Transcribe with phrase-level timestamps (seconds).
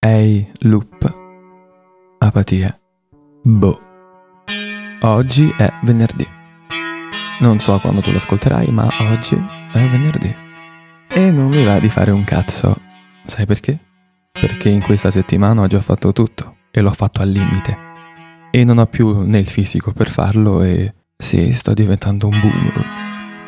[0.00, 1.14] Ehi, loop.
[2.20, 2.80] Apatia.
[3.42, 3.78] Boh.
[5.02, 6.26] Oggi è venerdì.
[7.40, 10.34] Non so quando tu l'ascolterai, ma oggi è venerdì.
[11.10, 12.74] E non mi va di fare un cazzo.
[13.26, 13.78] Sai perché?
[14.32, 17.76] Perché in questa settimana ho già fatto tutto e l'ho fatto al limite.
[18.50, 22.86] E non ho più né il fisico per farlo e sì, sto diventando un boomer.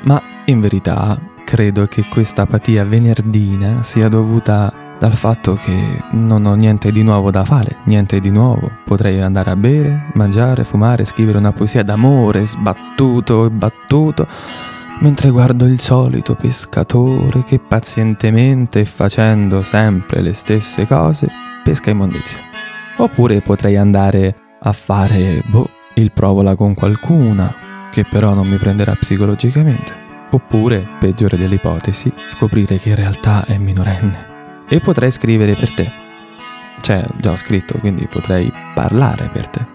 [0.03, 1.19] Ma in verità
[1.51, 7.33] credo che questa apatia venerdina sia dovuta dal fatto che non ho niente di nuovo
[7.33, 8.71] da fare, niente di nuovo.
[8.85, 14.29] Potrei andare a bere, mangiare, fumare, scrivere una poesia d'amore sbattuto e battuto,
[15.01, 21.27] mentre guardo il solito pescatore che pazientemente, facendo sempre le stesse cose,
[21.65, 22.39] pesca immondizia.
[22.99, 27.53] Oppure potrei andare a fare, boh, il provola con qualcuna,
[27.91, 30.00] che però non mi prenderà psicologicamente.
[30.33, 34.65] Oppure, peggiore delle ipotesi, scoprire che in realtà è minorenne.
[34.69, 35.91] E potrei scrivere per te.
[36.81, 39.67] Cioè, già ho scritto, quindi potrei parlare per te.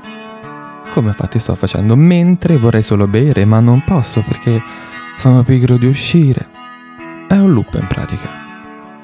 [0.91, 4.61] Come infatti sto facendo, mentre vorrei solo bere, ma non posso perché
[5.17, 6.47] sono pigro di uscire.
[7.27, 8.43] È un loop in pratica.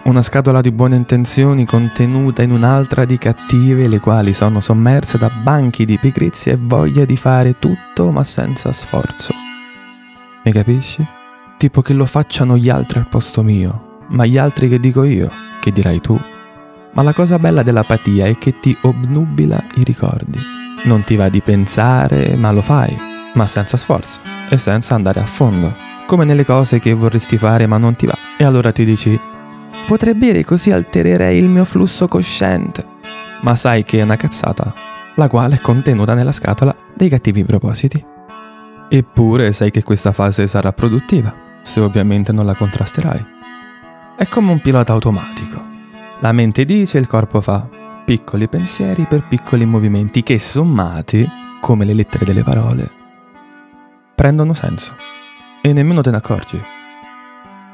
[0.04, 5.30] Una scatola di buone intenzioni contenuta in un'altra di cattive, le quali sono sommerse da
[5.30, 9.33] banchi di pigrizia e voglia di fare tutto ma senza sforzo.
[10.44, 11.20] Mi capisci?
[11.62, 15.30] Tipo che lo facciano gli altri al posto mio, ma gli altri che dico io,
[15.59, 16.20] che dirai tu.
[16.94, 20.39] Ma la cosa bella dell'apatia è che ti obnubila i ricordi.
[20.86, 22.98] Non ti va di pensare, ma lo fai,
[23.36, 25.72] ma senza sforzo e senza andare a fondo.
[26.08, 28.17] Come nelle cose che vorresti fare ma non ti va.
[28.39, 29.22] E allora ti dici,
[29.86, 32.84] potrei bere così altererei il mio flusso cosciente.
[33.42, 34.73] Ma sai che è una cazzata,
[35.14, 38.04] la quale è contenuta nella scatola dei cattivi propositi.
[38.89, 43.26] Eppure sai che questa fase sarà produttiva, se ovviamente non la contrasterai.
[44.17, 45.59] È come un pilota automatico.
[46.20, 47.67] La mente dice e il corpo fa
[48.06, 51.27] piccoli pensieri per piccoli movimenti che sommati,
[51.61, 52.92] come le lettere delle parole,
[54.16, 54.95] prendono senso.
[55.61, 56.61] E nemmeno te ne accorgi.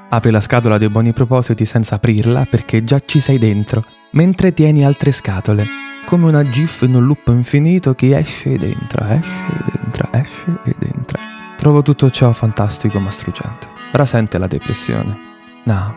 [0.09, 4.85] Apri la scatola dei buoni propositi senza aprirla perché già ci sei dentro, mentre tieni
[4.85, 5.65] altre scatole,
[6.05, 10.57] come una GIF in un loop infinito che esce ed entra, esce ed entra, esce
[10.63, 11.19] ed entra.
[11.57, 13.76] Trovo tutto ciò fantastico ma struggente.
[13.91, 15.17] Rasente la depressione.
[15.65, 15.95] No,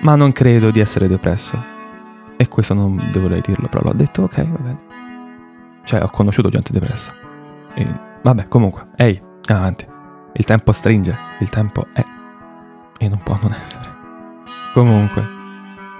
[0.00, 1.76] ma non credo di essere depresso.
[2.36, 4.78] E questo non dovrei dirlo, però l'ho detto, ok, va bene.
[5.84, 7.12] Cioè, ho conosciuto gente depressa.
[7.74, 7.86] E
[8.22, 9.86] vabbè, comunque, ehi, avanti.
[10.34, 12.04] Il tempo stringe, il tempo è.
[12.98, 13.96] E non può non essere.
[14.72, 15.26] Comunque,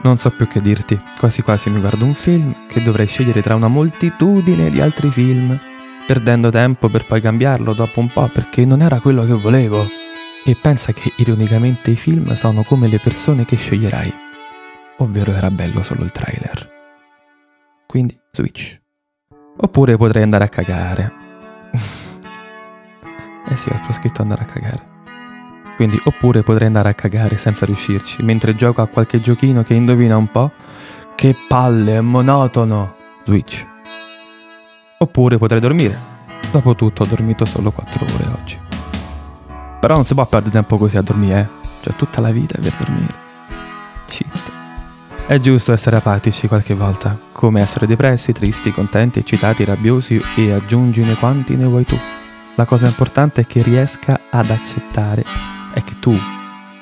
[0.02, 1.00] non so più che dirti.
[1.18, 5.58] Quasi quasi mi guardo un film che dovrei scegliere tra una moltitudine di altri film,
[6.06, 9.97] perdendo tempo per poi cambiarlo dopo un po' perché non era quello che volevo.
[10.48, 14.10] E pensa che ironicamente i film sono come le persone che sceglierai.
[14.96, 16.70] Ovvero era bello solo il trailer.
[17.86, 18.80] Quindi switch.
[19.58, 21.12] Oppure potrei andare a cagare.
[23.46, 24.86] eh sì, ho scritto andare a cagare.
[25.76, 30.16] Quindi oppure potrei andare a cagare senza riuscirci, mentre gioco a qualche giochino che indovina
[30.16, 30.50] un po'.
[31.14, 32.96] Che palle, è monotono.
[33.26, 33.66] Switch.
[34.96, 35.98] Oppure potrei dormire.
[36.50, 38.67] Dopotutto ho dormito solo 4 ore oggi.
[39.80, 41.66] Però non si può perdere tempo così a dormire, eh.
[41.82, 43.14] Cioè tutta la vita per dormire.
[44.06, 44.56] Cheat.
[45.26, 51.14] È giusto essere apatici qualche volta, come essere depressi, tristi, contenti, eccitati, rabbiosi e aggiungine
[51.14, 51.98] quanti ne vuoi tu.
[52.54, 55.24] La cosa importante è che riesca ad accettare,
[55.74, 56.18] è che tu,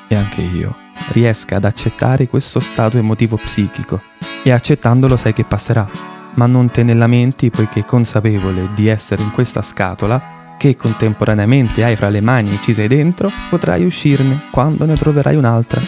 [0.08, 0.76] e anche io,
[1.10, 4.00] riesca ad accettare questo stato emotivo psichico.
[4.42, 5.86] E accettandolo sai che passerà,
[6.34, 11.96] ma non te ne lamenti poiché consapevole di essere in questa scatola che contemporaneamente hai
[11.96, 15.80] fra le mani e ci sei dentro, potrai uscirne quando ne troverai un'altra.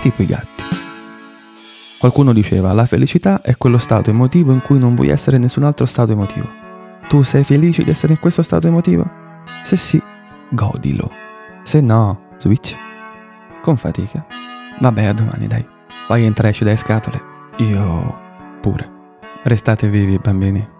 [0.00, 0.62] Tipo i gatti.
[1.98, 5.64] Qualcuno diceva, la felicità è quello stato emotivo in cui non vuoi essere in nessun
[5.64, 6.48] altro stato emotivo.
[7.08, 9.10] Tu sei felice di essere in questo stato emotivo?
[9.64, 10.00] Se sì,
[10.50, 11.10] godilo.
[11.64, 12.76] Se no, switch.
[13.62, 14.24] Con fatica.
[14.78, 15.66] Vabbè, a domani, dai.
[16.06, 17.20] Poi entra esci dalle scatole.
[17.56, 18.16] Io
[18.60, 18.90] pure.
[19.42, 20.77] Restate vivi, bambini.